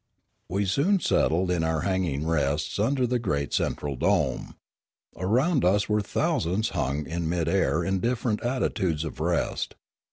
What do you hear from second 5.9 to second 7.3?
thousands hung in